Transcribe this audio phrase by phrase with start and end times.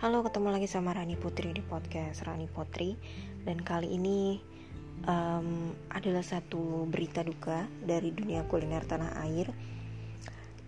[0.00, 2.96] Halo, ketemu lagi sama Rani Putri di podcast Rani Putri.
[3.44, 4.40] Dan kali ini
[5.04, 9.52] um, adalah satu berita duka dari dunia kuliner tanah air.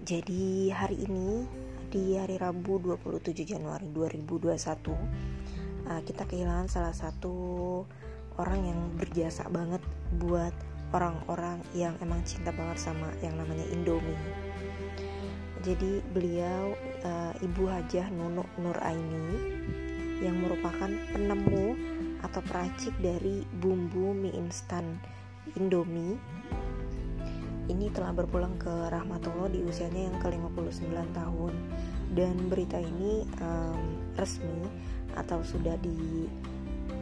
[0.05, 1.49] Jadi hari ini,
[1.89, 4.97] di hari Rabu 27 Januari 2021 uh,
[6.05, 7.33] Kita kehilangan salah satu
[8.37, 9.81] orang yang berjasa banget
[10.21, 10.53] buat
[10.93, 14.21] orang-orang yang emang cinta banget sama yang namanya Indomie.
[15.65, 19.39] Jadi beliau uh, Ibu Hajah Nunuk Nur Aini
[20.23, 21.75] yang merupakan penemu
[22.23, 24.99] atau peracik dari bumbu mie instan
[25.59, 26.15] Indomie.
[27.67, 31.55] Ini telah berpulang ke Rahmatullah di usianya yang ke-59 tahun.
[32.13, 33.81] Dan berita ini um,
[34.15, 34.69] resmi
[35.17, 36.29] atau sudah di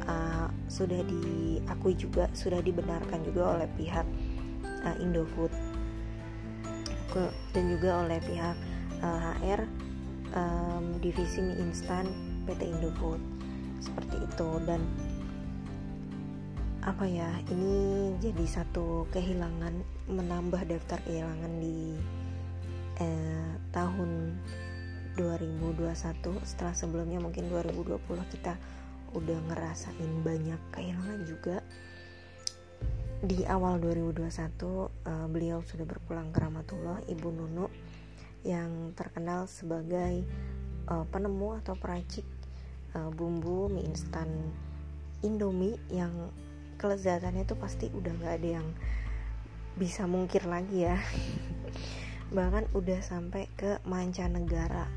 [0.06, 4.06] uh, sudah diakui juga sudah dibenarkan juga oleh pihak
[4.86, 5.52] uh, Indofood.
[7.10, 8.56] Ke dan juga oleh pihak
[9.02, 9.79] uh, HR
[10.34, 12.06] um, divisi mie instan
[12.44, 13.20] PT Indofood.
[13.80, 14.48] Seperti itu.
[14.66, 14.84] Dan
[16.80, 21.92] apa ya ini jadi satu kehilangan menambah daftar kehilangan di
[23.04, 24.40] eh, tahun
[25.20, 25.76] 2021
[26.46, 28.00] setelah sebelumnya mungkin 2020
[28.32, 28.56] kita
[29.12, 31.58] udah ngerasain banyak kehilangan juga.
[33.20, 37.68] Di awal 2021 uh, eh, beliau sudah berpulang ke Ramatullah Ibu Nunu
[38.44, 40.24] yang terkenal sebagai
[40.88, 42.24] uh, penemu atau peracik
[42.96, 44.28] uh, bumbu mie instan
[45.20, 46.32] Indomie yang
[46.80, 48.68] kelezatannya itu pasti udah nggak ada yang
[49.76, 50.96] bisa mungkir lagi ya.
[52.36, 54.88] Bahkan udah sampai ke mancanegara.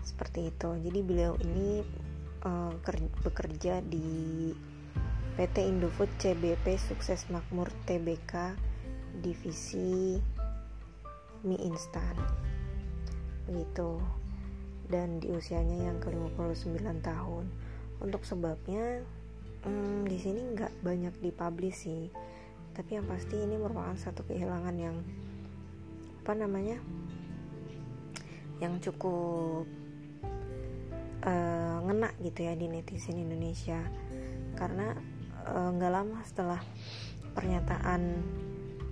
[0.00, 0.70] Seperti itu.
[0.80, 1.84] Jadi beliau ini
[2.48, 2.72] uh,
[3.20, 4.48] bekerja di
[5.36, 8.56] PT Indofood CBP Sukses Makmur TBK
[9.20, 10.16] Divisi
[11.44, 12.16] Mie Instan.
[13.46, 14.00] Begitu.
[14.88, 17.44] Dan di usianya yang ke-59 tahun.
[17.98, 19.02] Untuk sebabnya
[19.66, 22.08] hmm, di sini nggak banyak dipublish sih.
[22.72, 24.96] Tapi yang pasti ini merupakan satu kehilangan yang
[26.24, 26.76] apa namanya
[28.60, 29.64] yang cukup
[31.24, 33.80] uh, ngena gitu ya di netizen Indonesia.
[34.54, 34.94] Karena
[35.48, 36.60] Eh, nggak uh, lama setelah
[37.32, 38.20] pernyataan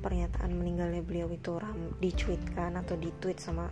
[0.06, 3.66] pernyataan meninggalnya beliau itu ram dicuitkan atau ditweet sama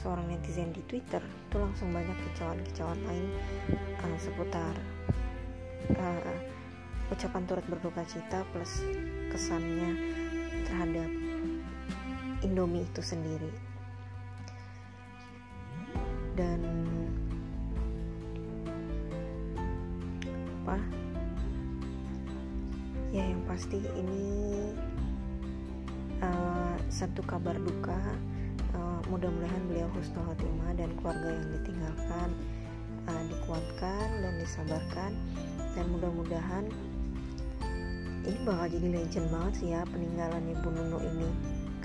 [0.00, 3.28] seorang netizen di Twitter itu langsung banyak kecauan-kecauan lain
[4.00, 4.72] uh, seputar
[5.92, 8.80] uh, ucapan turut berduka cita plus
[9.28, 9.92] kesannya
[10.64, 11.10] terhadap
[12.40, 13.52] Indomie itu sendiri.
[16.32, 16.60] Dan
[20.64, 20.80] apa?
[23.12, 24.32] Ya yang pasti ini
[26.24, 28.00] uh, satu kabar duka
[28.72, 32.28] uh, mudah-mudahan beliau husnul khotimah dan keluarga yang ditinggalkan
[33.08, 35.12] uh, dikuatkan dan disabarkan.
[35.74, 36.64] Dan mudah-mudahan
[38.24, 41.28] ini bakal jadi legend banget sih ya peninggalan Ibu Nunu ini.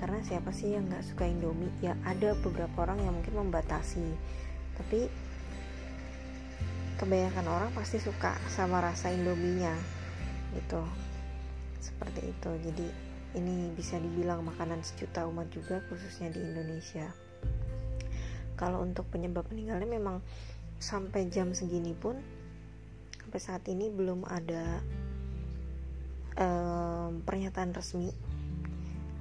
[0.00, 1.68] Karena siapa sih yang nggak suka Indomie?
[1.84, 4.16] Ya ada beberapa orang yang mungkin membatasi.
[4.80, 5.10] Tapi
[6.96, 9.76] kebanyakan orang pasti suka sama rasa Indominya
[10.56, 10.80] gitu.
[11.84, 12.50] Seperti itu.
[12.64, 17.06] Jadi ini bisa dibilang makanan sejuta umat juga khususnya di Indonesia.
[18.58, 20.20] Kalau untuk penyebab meninggalnya memang
[20.80, 22.18] sampai jam segini pun
[23.20, 24.82] sampai saat ini belum ada
[26.40, 28.10] um, pernyataan resmi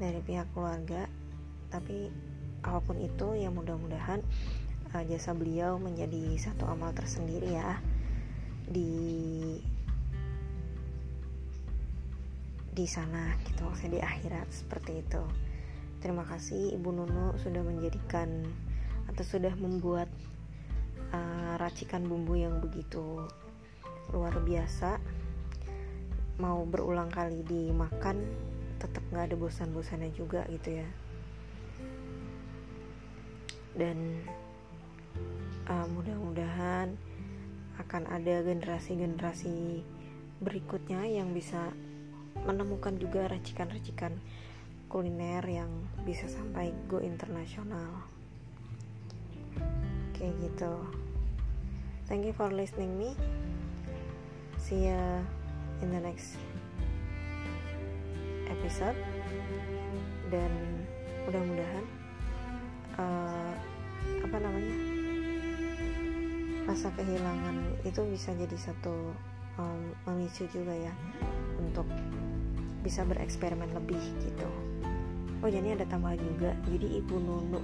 [0.01, 1.05] dari pihak keluarga.
[1.69, 2.09] Tapi
[2.65, 4.25] apa pun itu ya mudah-mudahan
[4.91, 7.77] uh, jasa beliau menjadi satu amal tersendiri ya
[8.65, 8.91] di
[12.69, 15.23] di sana gitu maksudnya di akhirat seperti itu.
[15.99, 18.47] Terima kasih ibu Nunu sudah menjadikan
[19.11, 20.07] atau sudah membuat
[21.11, 23.27] uh, racikan bumbu yang begitu
[24.15, 25.01] luar biasa.
[26.39, 28.23] Mau berulang kali dimakan
[28.79, 30.87] tetap nggak ada bosan-bosannya juga gitu ya.
[33.75, 34.23] Dan
[35.67, 36.95] uh, mudah-mudahan
[37.79, 39.83] akan ada generasi-generasi
[40.39, 41.75] berikutnya yang bisa
[42.45, 44.17] menemukan juga racikan-racikan
[44.89, 45.69] kuliner yang
[46.01, 48.09] bisa sampai go internasional.
[50.17, 50.73] Kayak gitu.
[52.09, 53.13] Thank you for listening me.
[54.57, 55.21] See ya
[55.85, 56.41] in the next
[58.49, 58.97] episode.
[60.33, 60.51] Dan
[61.29, 61.85] mudah-mudahan
[62.97, 63.53] uh,
[64.25, 64.77] apa namanya
[66.65, 69.13] rasa kehilangan itu bisa jadi satu
[69.57, 70.93] um, memicu juga ya
[71.57, 71.85] untuk
[72.81, 74.49] bisa bereksperimen lebih gitu.
[75.39, 76.51] Oh jadi ada tambahan juga.
[76.67, 77.59] Jadi ibu Nunu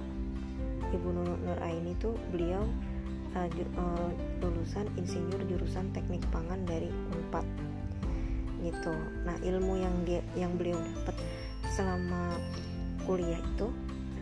[0.94, 2.62] ibu Nunu Nur Aini tuh beliau
[3.34, 4.10] uh, ju, uh,
[4.40, 7.46] lulusan insinyur jurusan teknik pangan dari Unpad
[8.64, 8.94] gitu.
[9.28, 11.16] Nah ilmu yang dia yang beliau dapat
[11.74, 12.32] selama
[13.04, 13.68] kuliah itu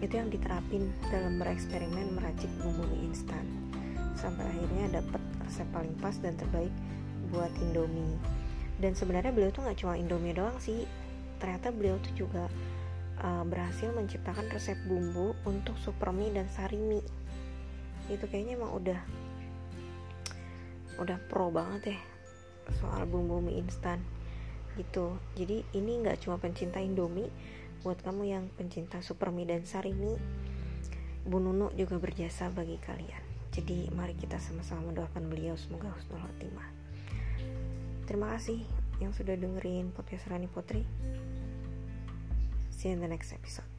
[0.02, 3.46] itu yang diterapin dalam bereksperimen meracik bumbu mie instan.
[4.19, 6.73] Sampai akhirnya dapat resep paling pas dan terbaik
[7.31, 8.19] buat Indomie
[8.82, 10.87] dan sebenarnya beliau tuh nggak cuma Indomie doang sih.
[11.38, 12.50] Ternyata beliau tuh juga
[13.23, 17.05] uh, berhasil menciptakan resep bumbu untuk super mie dan sari mie.
[18.11, 19.00] Itu kayaknya emang udah
[20.94, 22.00] udah pro banget ya
[22.81, 24.03] soal bumbu mie instan
[24.75, 25.15] gitu.
[25.38, 27.31] Jadi ini nggak cuma pencinta Indomie
[27.87, 30.19] buat kamu yang pencinta super mie dan sari mie
[31.25, 33.25] Bu Nunu juga berjasa bagi kalian.
[33.49, 35.56] Jadi mari kita sama-sama mendoakan beliau.
[35.56, 36.74] Semoga husnul khotimah
[38.05, 38.62] terima kasih
[39.03, 40.87] yang sudah dengerin podcast Rani Putri.
[42.71, 43.74] See you in the next episode